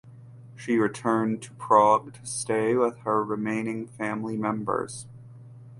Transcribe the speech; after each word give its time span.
She 0.55 0.77
returned 0.79 1.43
to 1.43 1.51
Prague 1.51 2.13
to 2.15 2.25
stay 2.25 2.73
with 2.75 2.97
her 3.01 3.23
remaining 3.23 3.85
family 3.85 4.35
members. 4.35 5.05